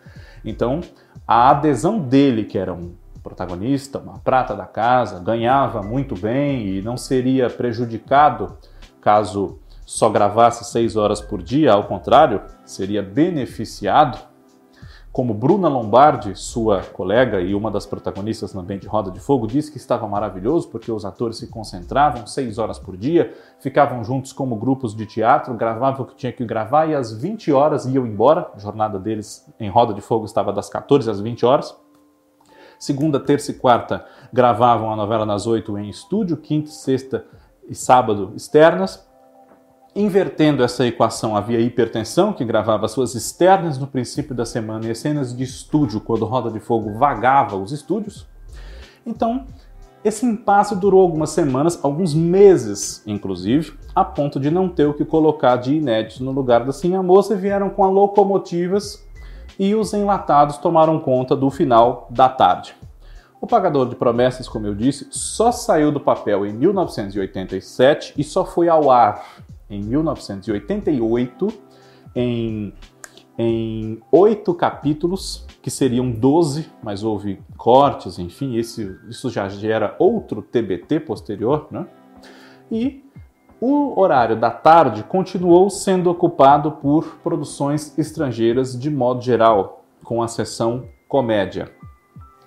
Então, 0.45 0.81
a 1.27 1.51
adesão 1.51 1.99
dele, 1.99 2.45
que 2.45 2.59
era 2.59 2.73
um 2.73 2.93
protagonista, 3.23 3.99
uma 3.99 4.19
prata 4.19 4.55
da 4.55 4.67
casa, 4.67 5.21
ganhava 5.21 5.83
muito 5.83 6.15
bem 6.15 6.67
e 6.67 6.83
não 6.83 6.97
seria 6.97 7.49
prejudicado 7.49 8.57
caso 9.01 9.59
só 9.85 10.09
gravasse 10.09 10.65
seis 10.65 10.97
horas 10.97 11.21
por 11.21 11.43
dia, 11.43 11.73
ao 11.73 11.85
contrário, 11.85 12.43
seria 12.65 13.03
beneficiado 13.03 14.19
como 15.13 15.35
Bruna 15.35 15.69
Lombardi, 15.69 16.35
sua 16.35 16.81
colega 16.81 17.39
e 17.39 17.55
uma 17.55 17.71
das 17.71 17.85
protagonistas 17.85 18.53
também 18.53 18.79
de 18.79 18.87
Roda 18.87 19.11
de 19.11 19.21
Fogo, 19.21 19.47
disse 19.47 19.71
que 19.71 19.77
estava 19.77 20.09
maravilhoso 20.09 20.71
porque 20.71 20.91
os 20.91 21.05
atores 21.05 21.37
se 21.37 21.49
concentravam 21.49 22.27
seis 22.27 22.57
horas 22.57 22.79
por 22.79 22.97
dia, 22.97 23.35
ficavam 23.61 24.03
juntos 24.03 24.33
como 24.33 24.57
grupos 24.57 24.97
de 24.97 25.05
teatro, 25.05 25.53
gravavam 25.53 26.07
o 26.07 26.09
que 26.09 26.17
tinha 26.17 26.33
que 26.33 26.47
gravar 26.47 26.87
e 26.87 26.95
às 26.95 27.13
20 27.13 27.53
horas 27.53 27.85
iam 27.85 28.07
embora. 28.07 28.51
A 28.55 28.59
jornada 28.59 28.99
deles 28.99 29.47
em 29.61 29.69
Roda 29.69 29.93
de 29.93 30.01
Fogo 30.01 30.25
estava 30.25 30.51
das 30.51 30.71
14 30.71 31.11
às 31.11 31.21
20 31.21 31.45
horas. 31.45 31.77
Segunda, 32.83 33.21
terça 33.21 33.53
e 33.53 33.55
quarta 33.55 34.05
gravavam 34.33 34.91
a 34.91 34.97
novela 34.97 35.25
nas 35.25 35.47
8 35.47 35.79
em 35.79 35.89
estúdio, 35.89 36.37
quinta, 36.37 36.69
sexta 36.69 37.25
e 37.69 37.77
sábado 37.77 38.33
externas. 38.35 39.07
Invertendo 39.95 40.65
essa 40.65 40.85
equação, 40.85 41.37
havia 41.37 41.61
hipertensão, 41.61 42.33
que 42.33 42.45
gravava 42.45 42.89
suas 42.89 43.15
externas 43.15 43.79
no 43.79 43.87
princípio 43.87 44.35
da 44.35 44.45
semana 44.45 44.85
e 44.85 44.91
as 44.91 44.99
cenas 44.99 45.33
de 45.33 45.45
estúdio, 45.45 46.01
quando 46.01 46.25
Roda 46.25 46.51
de 46.51 46.59
Fogo 46.59 46.99
vagava 46.99 47.55
os 47.55 47.71
estúdios. 47.71 48.27
Então, 49.07 49.47
esse 50.03 50.27
impasse 50.27 50.75
durou 50.75 51.03
algumas 51.03 51.31
semanas, 51.31 51.79
alguns 51.85 52.13
meses, 52.13 53.01
inclusive, 53.07 53.79
a 53.95 54.05
ponto 54.05 54.41
de 54.41 54.51
não 54.51 54.69
ter 54.69 54.87
o 54.87 54.95
que 54.95 55.05
colocar 55.05 55.55
de 55.55 55.77
inédito 55.77 56.25
no 56.25 56.33
lugar 56.33 56.65
da 56.65 56.73
Sim 56.73 56.97
a 56.97 57.03
Moça 57.03 57.35
e 57.35 57.37
vieram 57.37 57.71
com 57.71 57.85
a 57.85 57.89
locomotivas 57.89 59.07
e 59.59 59.75
os 59.75 59.93
enlatados 59.93 60.59
tomaram 60.59 60.99
conta 60.99 61.37
do 61.37 61.51
final 61.51 62.07
da 62.11 62.29
tarde. 62.29 62.75
O 63.41 63.47
Pagador 63.47 63.89
de 63.89 63.97
Promessas, 63.97 64.49
como 64.49 64.67
eu 64.67 64.75
disse, 64.75 65.09
só 65.11 65.51
saiu 65.51 65.91
do 65.91 65.99
papel 65.99 66.47
em 66.47 66.53
1987 66.53 68.15
e 68.17 68.23
só 68.23 68.45
foi 68.45 68.69
ao 68.69 68.91
ar 68.91 69.43
em 69.69 69.83
1988 69.83 71.49
em, 72.15 72.73
em 73.37 74.01
oito 74.13 74.55
capítulos, 74.55 75.45
que 75.61 75.71
seriam 75.71 76.11
12, 76.11 76.71
mas 76.83 77.03
houve 77.03 77.41
cortes, 77.57 78.19
enfim, 78.19 78.57
esse, 78.57 78.97
isso 79.09 79.29
já 79.31 79.49
gera 79.49 79.97
outro 79.99 80.43
TBT 80.43 81.01
posterior, 81.01 81.67
né? 81.71 81.87
E 82.71 83.05
o 83.65 83.97
horário 83.97 84.35
da 84.35 84.51
tarde 84.51 85.05
continuou 85.05 85.71
sendo 85.71 86.11
ocupado 86.11 86.73
por 86.73 87.19
produções 87.23 87.97
estrangeiras 87.97 88.77
de 88.77 88.91
modo 88.91 89.23
geral, 89.23 89.85
com 90.03 90.21
a 90.21 90.27
seção 90.27 90.89
comédia. 91.07 91.71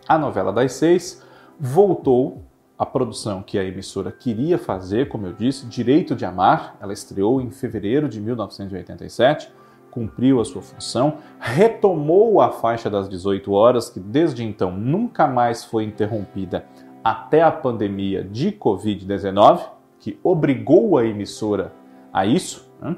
A 0.05 0.17
novela 0.17 0.51
das 0.51 0.73
seis 0.73 1.23
voltou 1.57 2.43
a 2.77 2.85
produção 2.85 3.41
que 3.41 3.57
a 3.57 3.63
emissora 3.63 4.11
queria 4.11 4.57
fazer, 4.57 5.07
como 5.07 5.25
eu 5.25 5.31
disse, 5.31 5.65
Direito 5.67 6.17
de 6.17 6.25
Amar. 6.25 6.75
Ela 6.81 6.91
estreou 6.91 7.39
em 7.39 7.49
fevereiro 7.49 8.09
de 8.09 8.19
1987, 8.19 9.49
cumpriu 9.89 10.41
a 10.41 10.43
sua 10.43 10.61
função, 10.61 11.19
retomou 11.39 12.41
a 12.41 12.51
faixa 12.51 12.89
das 12.89 13.07
18 13.07 13.53
horas, 13.53 13.89
que 13.89 14.01
desde 14.01 14.43
então 14.43 14.69
nunca 14.75 15.25
mais 15.27 15.63
foi 15.63 15.85
interrompida 15.85 16.65
até 17.01 17.41
a 17.41 17.51
pandemia 17.53 18.21
de 18.21 18.51
Covid-19, 18.51 19.74
que 20.05 20.19
obrigou 20.23 20.99
a 20.99 21.03
emissora 21.03 21.73
a 22.13 22.27
isso. 22.27 22.69
Né? 22.79 22.95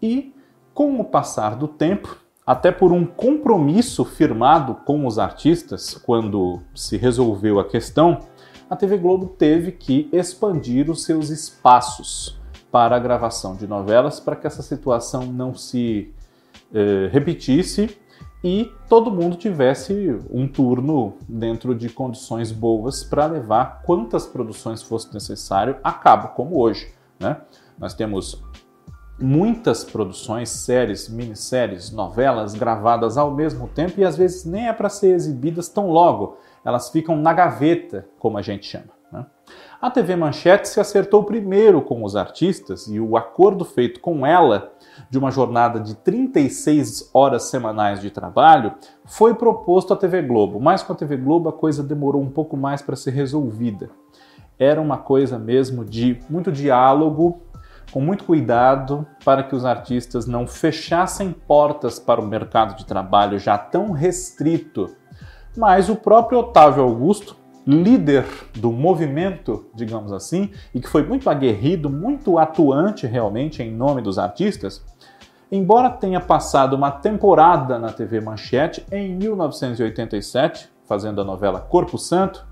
E 0.00 0.34
com 0.72 0.98
o 0.98 1.04
passar 1.04 1.54
do 1.54 1.68
tempo, 1.68 2.16
até 2.46 2.72
por 2.72 2.92
um 2.92 3.04
compromisso 3.04 4.06
firmado 4.06 4.74
com 4.86 5.06
os 5.06 5.18
artistas 5.18 5.92
quando 5.92 6.62
se 6.74 6.96
resolveu 6.96 7.60
a 7.60 7.64
questão, 7.68 8.20
a 8.70 8.74
TV 8.74 8.96
Globo 8.96 9.26
teve 9.26 9.70
que 9.70 10.08
expandir 10.10 10.90
os 10.90 11.04
seus 11.04 11.28
espaços 11.28 12.40
para 12.72 12.96
a 12.96 12.98
gravação 12.98 13.54
de 13.54 13.66
novelas 13.66 14.18
para 14.18 14.34
que 14.34 14.46
essa 14.46 14.62
situação 14.62 15.26
não 15.26 15.54
se 15.54 16.10
eh, 16.72 17.10
repetisse 17.12 17.98
e 18.42 18.72
todo 18.88 19.10
mundo 19.10 19.36
tivesse 19.36 20.18
um 20.30 20.46
turno 20.46 21.14
dentro 21.28 21.74
de 21.74 21.88
condições 21.88 22.52
boas 22.52 23.02
para 23.02 23.26
levar 23.26 23.82
quantas 23.82 24.26
produções 24.26 24.82
fosse 24.82 25.12
necessário 25.12 25.76
a 25.82 25.92
cabo, 25.92 26.28
como 26.28 26.58
hoje. 26.58 26.92
Né? 27.18 27.36
Nós 27.78 27.94
temos 27.94 28.42
muitas 29.20 29.82
produções, 29.82 30.48
séries, 30.50 31.08
minisséries, 31.08 31.90
novelas 31.90 32.54
gravadas 32.54 33.16
ao 33.16 33.32
mesmo 33.32 33.66
tempo 33.68 34.00
e 34.00 34.04
às 34.04 34.16
vezes 34.16 34.44
nem 34.44 34.68
é 34.68 34.72
para 34.72 34.88
ser 34.88 35.14
exibidas 35.14 35.68
tão 35.68 35.90
logo, 35.90 36.38
elas 36.64 36.90
ficam 36.90 37.16
na 37.16 37.32
gaveta, 37.32 38.06
como 38.18 38.38
a 38.38 38.42
gente 38.42 38.66
chama. 38.66 38.97
Né? 39.12 39.24
A 39.80 39.90
TV 39.90 40.16
Manchete 40.16 40.68
se 40.68 40.80
acertou 40.80 41.24
primeiro 41.24 41.80
com 41.80 42.04
os 42.04 42.16
artistas 42.16 42.88
e 42.88 43.00
o 43.00 43.16
acordo 43.16 43.64
feito 43.64 44.00
com 44.00 44.26
ela 44.26 44.72
de 45.08 45.18
uma 45.18 45.30
jornada 45.30 45.80
de 45.80 45.94
36 45.94 47.10
horas 47.14 47.44
semanais 47.44 48.00
de 48.00 48.10
trabalho 48.10 48.74
foi 49.04 49.34
proposto 49.34 49.94
à 49.94 49.96
TV 49.96 50.22
Globo, 50.22 50.60
mas 50.60 50.82
com 50.82 50.92
a 50.92 50.96
TV 50.96 51.16
Globo 51.16 51.48
a 51.48 51.52
coisa 51.52 51.82
demorou 51.82 52.20
um 52.20 52.30
pouco 52.30 52.56
mais 52.56 52.82
para 52.82 52.96
ser 52.96 53.12
resolvida. 53.12 53.88
Era 54.58 54.80
uma 54.80 54.98
coisa 54.98 55.38
mesmo 55.38 55.84
de 55.84 56.20
muito 56.28 56.50
diálogo 56.50 57.42
com 57.92 58.00
muito 58.00 58.24
cuidado 58.24 59.06
para 59.24 59.42
que 59.42 59.54
os 59.54 59.64
artistas 59.64 60.26
não 60.26 60.46
fechassem 60.46 61.32
portas 61.32 61.98
para 61.98 62.20
o 62.20 62.26
mercado 62.26 62.76
de 62.76 62.84
trabalho 62.84 63.38
já 63.38 63.56
tão 63.56 63.92
restrito. 63.92 64.94
Mas 65.56 65.88
o 65.88 65.96
próprio 65.96 66.38
Otávio 66.38 66.82
Augusto, 66.82 67.36
líder 67.68 68.24
do 68.54 68.72
movimento, 68.72 69.66
digamos 69.74 70.10
assim, 70.10 70.50
e 70.74 70.80
que 70.80 70.88
foi 70.88 71.02
muito 71.02 71.28
aguerrido, 71.28 71.90
muito 71.90 72.38
atuante 72.38 73.06
realmente 73.06 73.62
em 73.62 73.70
nome 73.70 74.00
dos 74.00 74.18
artistas, 74.18 74.82
embora 75.52 75.90
tenha 75.90 76.18
passado 76.18 76.74
uma 76.74 76.90
temporada 76.90 77.78
na 77.78 77.92
TV 77.92 78.22
Manchete 78.22 78.86
em 78.90 79.14
1987, 79.14 80.70
fazendo 80.86 81.20
a 81.20 81.24
novela 81.24 81.60
Corpo 81.60 81.98
Santo, 81.98 82.46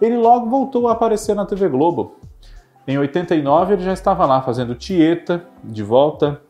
ele 0.00 0.16
logo 0.16 0.48
voltou 0.48 0.86
a 0.86 0.92
aparecer 0.92 1.34
na 1.34 1.44
TV 1.44 1.68
Globo, 1.68 2.20
em 2.86 2.96
89 2.96 3.74
ele 3.74 3.82
já 3.82 3.92
estava 3.92 4.24
lá 4.24 4.40
fazendo 4.40 4.76
Tieta 4.76 5.44
de 5.64 5.82
volta 5.82 6.40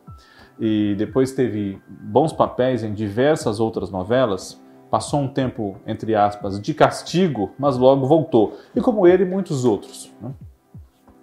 e 0.59 0.93
depois 0.95 1.31
teve 1.31 1.81
bons 1.87 2.31
papéis 2.31 2.83
em 2.83 2.93
diversas 2.93 3.59
outras 3.59 3.89
novelas. 3.89 4.61
Passou 4.91 5.21
um 5.21 5.27
tempo, 5.29 5.77
entre 5.87 6.13
aspas, 6.13 6.59
de 6.61 6.73
castigo, 6.73 7.51
mas 7.57 7.77
logo 7.77 8.05
voltou. 8.05 8.57
E 8.75 8.81
como 8.81 9.07
ele, 9.07 9.23
muitos 9.23 9.63
outros. 9.63 10.11
Né? 10.21 10.31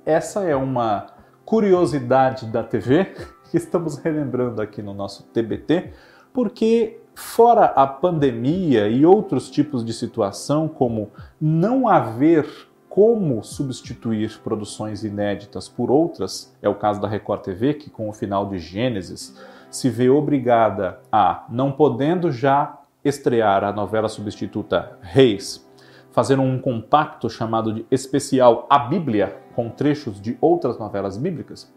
Essa 0.06 0.42
é 0.44 0.56
uma 0.56 1.08
curiosidade 1.44 2.46
da 2.46 2.64
TV 2.64 3.04
que 3.50 3.58
estamos 3.58 3.98
relembrando 3.98 4.62
aqui 4.62 4.80
no 4.80 4.94
nosso 4.94 5.22
TBT, 5.24 5.92
porque 6.32 6.98
fora 7.14 7.66
a 7.66 7.86
pandemia 7.86 8.88
e 8.88 9.04
outros 9.04 9.50
tipos 9.50 9.84
de 9.84 9.92
situação, 9.92 10.66
como 10.66 11.10
não 11.38 11.86
haver 11.86 12.46
como 12.88 13.44
substituir 13.44 14.40
produções 14.42 15.04
inéditas 15.04 15.68
por 15.68 15.90
outras, 15.90 16.56
é 16.62 16.68
o 16.68 16.74
caso 16.74 17.00
da 17.00 17.06
Record 17.06 17.42
TV, 17.42 17.74
que 17.74 17.90
com 17.90 18.08
o 18.08 18.12
final 18.14 18.48
de 18.48 18.58
Gênesis 18.58 19.36
se 19.70 19.90
vê 19.90 20.08
obrigada 20.08 21.00
a, 21.12 21.44
não 21.50 21.70
podendo 21.70 22.32
já 22.32 22.77
estrear 23.04 23.64
a 23.64 23.72
novela 23.72 24.08
substituta 24.08 24.98
Reis, 25.00 25.66
fazer 26.10 26.38
um 26.38 26.58
compacto 26.58 27.30
chamado 27.30 27.72
de 27.72 27.86
Especial 27.90 28.66
A 28.68 28.78
Bíblia, 28.78 29.36
com 29.54 29.70
trechos 29.70 30.20
de 30.20 30.36
outras 30.40 30.78
novelas 30.78 31.16
bíblicas, 31.16 31.72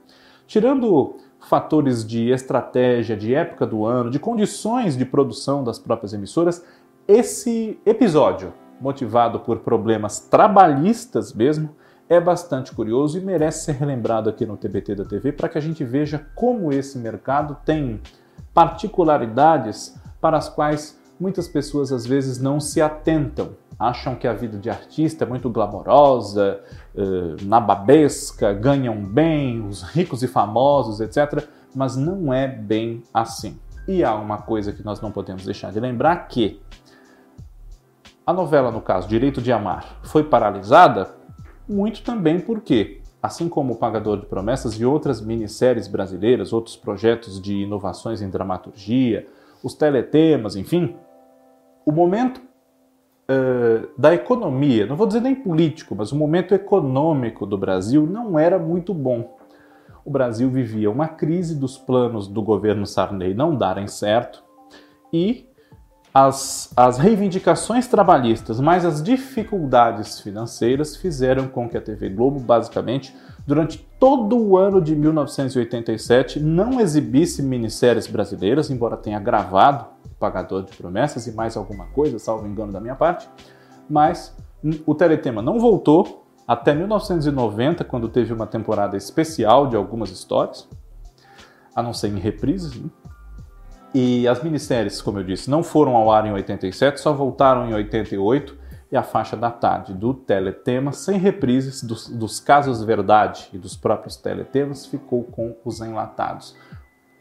tirando 0.47 1.15
fatores 1.39 2.05
de 2.05 2.29
estratégia, 2.29 3.15
de 3.15 3.33
época 3.33 3.65
do 3.65 3.85
ano, 3.85 4.09
de 4.09 4.19
condições 4.19 4.97
de 4.97 5.05
produção 5.05 5.63
das 5.63 5.79
próprias 5.79 6.13
emissoras, 6.13 6.65
esse 7.07 7.79
episódio 7.85 8.53
motivado 8.79 9.39
por 9.39 9.59
problemas 9.59 10.19
trabalhistas 10.19 11.33
mesmo, 11.33 11.75
é 12.09 12.19
bastante 12.19 12.73
curioso 12.73 13.17
e 13.17 13.21
merece 13.21 13.65
ser 13.65 13.73
relembrado 13.73 14.29
aqui 14.29 14.45
no 14.45 14.57
TBT 14.57 14.95
da 14.95 15.05
TV 15.05 15.31
para 15.31 15.47
que 15.47 15.57
a 15.57 15.61
gente 15.61 15.83
veja 15.83 16.27
como 16.35 16.73
esse 16.73 16.97
mercado 16.97 17.55
tem 17.63 18.01
particularidades 18.53 19.97
para 20.19 20.37
as 20.37 20.49
quais 20.49 21.00
muitas 21.21 21.47
pessoas 21.47 21.91
às 21.91 22.05
vezes 22.05 22.41
não 22.41 22.59
se 22.59 22.81
atentam. 22.81 23.51
Acham 23.77 24.15
que 24.15 24.27
a 24.27 24.33
vida 24.33 24.57
de 24.57 24.69
artista 24.69 25.23
é 25.23 25.27
muito 25.27 25.49
glamourosa, 25.49 26.59
eh, 26.95 27.35
nababesca, 27.43 28.51
ganham 28.53 28.95
bem, 29.03 29.65
os 29.65 29.83
ricos 29.83 30.23
e 30.23 30.27
famosos, 30.27 30.99
etc. 30.99 31.47
Mas 31.75 31.95
não 31.95 32.33
é 32.33 32.47
bem 32.47 33.03
assim. 33.13 33.59
E 33.87 34.03
há 34.03 34.15
uma 34.15 34.39
coisa 34.39 34.71
que 34.73 34.83
nós 34.83 34.99
não 34.99 35.11
podemos 35.11 35.45
deixar 35.45 35.71
de 35.71 35.79
lembrar 35.79 36.27
que 36.27 36.59
a 38.25 38.33
novela, 38.33 38.71
no 38.71 38.81
caso, 38.81 39.07
Direito 39.07 39.41
de 39.41 39.51
Amar, 39.51 39.99
foi 40.03 40.23
paralisada 40.23 41.09
muito 41.67 42.03
também 42.03 42.39
porque, 42.39 43.01
assim 43.21 43.47
como 43.49 43.73
o 43.73 43.75
Pagador 43.77 44.19
de 44.19 44.25
Promessas 44.25 44.73
e 44.73 44.85
outras 44.85 45.21
minisséries 45.21 45.87
brasileiras, 45.87 46.53
outros 46.53 46.75
projetos 46.75 47.41
de 47.41 47.55
inovações 47.55 48.21
em 48.21 48.29
dramaturgia, 48.29 49.27
os 49.63 49.73
teletemas, 49.73 50.55
enfim, 50.55 50.95
o 51.85 51.91
momento 51.91 52.39
uh, 52.39 53.87
da 53.97 54.13
economia, 54.13 54.85
não 54.85 54.95
vou 54.95 55.07
dizer 55.07 55.21
nem 55.21 55.35
político, 55.35 55.95
mas 55.95 56.11
o 56.11 56.15
momento 56.15 56.53
econômico 56.53 57.45
do 57.45 57.57
Brasil 57.57 58.05
não 58.05 58.37
era 58.37 58.59
muito 58.59 58.93
bom. 58.93 59.37
O 60.03 60.09
Brasil 60.09 60.49
vivia 60.49 60.89
uma 60.89 61.07
crise 61.07 61.55
dos 61.55 61.77
planos 61.77 62.27
do 62.27 62.41
governo 62.41 62.85
Sarney 62.85 63.33
não 63.33 63.55
darem 63.55 63.87
certo 63.87 64.43
e 65.13 65.47
as, 66.13 66.73
as 66.75 66.97
reivindicações 66.97 67.87
trabalhistas, 67.87 68.59
mais 68.59 68.83
as 68.83 69.01
dificuldades 69.01 70.19
financeiras 70.19 70.97
fizeram 70.97 71.47
com 71.47 71.69
que 71.69 71.77
a 71.77 71.81
TV 71.81 72.09
Globo, 72.09 72.39
basicamente, 72.39 73.15
durante 73.47 73.77
todo 73.97 74.37
o 74.37 74.57
ano 74.57 74.81
de 74.81 74.93
1987, 74.93 76.39
não 76.39 76.81
exibisse 76.81 77.41
minisséries 77.41 78.07
brasileiras, 78.07 78.69
embora 78.69 78.97
tenha 78.97 79.19
gravado 79.19 79.85
Pagador 80.21 80.63
de 80.63 80.77
Promessas 80.77 81.25
e 81.25 81.31
mais 81.33 81.57
alguma 81.57 81.87
coisa, 81.87 82.19
salvo 82.19 82.47
engano 82.47 82.71
da 82.71 82.79
minha 82.79 82.95
parte, 82.95 83.27
mas 83.89 84.37
o 84.85 84.93
Teletema 84.93 85.41
não 85.41 85.59
voltou 85.59 86.23
até 86.47 86.73
1990, 86.75 87.83
quando 87.83 88.07
teve 88.07 88.31
uma 88.31 88.45
temporada 88.45 88.95
especial 88.95 89.67
de 89.67 89.75
algumas 89.75 90.11
histórias, 90.11 90.69
a 91.75 91.81
não 91.81 91.93
ser 91.93 92.09
em 92.09 92.19
reprises, 92.19 92.75
né? 92.79 92.89
E 93.93 94.25
as 94.27 94.41
minisséries, 94.41 95.01
como 95.01 95.19
eu 95.19 95.23
disse, 95.23 95.49
não 95.49 95.63
foram 95.63 95.95
ao 95.97 96.09
ar 96.09 96.25
em 96.25 96.31
87, 96.31 96.99
só 97.01 97.11
voltaram 97.11 97.69
em 97.69 97.73
88 97.73 98.57
e 98.89 98.95
a 98.95 99.03
faixa 99.03 99.35
da 99.35 99.51
tarde 99.51 99.93
do 99.93 100.13
Teletema, 100.13 100.93
sem 100.93 101.17
reprises 101.17 101.83
dos, 101.83 102.07
dos 102.07 102.39
casos 102.39 102.83
verdade 102.83 103.49
e 103.51 103.57
dos 103.57 103.75
próprios 103.75 104.15
teletemas, 104.15 104.85
ficou 104.85 105.23
com 105.23 105.55
os 105.65 105.81
enlatados. 105.81 106.55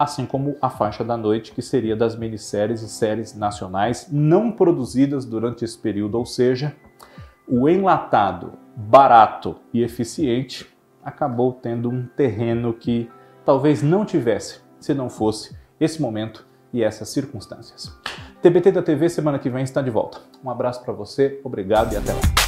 Assim 0.01 0.25
como 0.25 0.57
a 0.63 0.71
faixa 0.71 1.05
da 1.05 1.15
noite, 1.15 1.53
que 1.53 1.61
seria 1.61 1.95
das 1.95 2.17
minisséries 2.17 2.81
e 2.81 2.89
séries 2.89 3.37
nacionais 3.37 4.09
não 4.11 4.51
produzidas 4.51 5.27
durante 5.27 5.63
esse 5.63 5.77
período, 5.77 6.17
ou 6.17 6.25
seja, 6.25 6.75
o 7.47 7.69
enlatado 7.69 8.55
barato 8.75 9.57
e 9.75 9.83
eficiente 9.83 10.67
acabou 11.05 11.53
tendo 11.53 11.91
um 11.91 12.07
terreno 12.07 12.73
que 12.73 13.11
talvez 13.45 13.83
não 13.83 14.07
tivesse 14.07 14.63
se 14.79 14.95
não 14.95 15.11
fosse 15.11 15.55
esse 15.79 16.01
momento 16.01 16.47
e 16.73 16.83
essas 16.83 17.11
circunstâncias. 17.11 17.95
TBT 18.41 18.73
da 18.73 18.83
TV 18.83 19.07
semana 19.11 19.39
que 19.39 19.51
vem 19.51 19.65
está 19.65 19.83
de 19.83 19.91
volta. 19.91 20.23
Um 20.43 20.49
abraço 20.49 20.83
para 20.83 20.95
você, 20.95 21.39
obrigado 21.45 21.93
e 21.93 21.99
até 21.99 22.15
lá. 22.15 22.39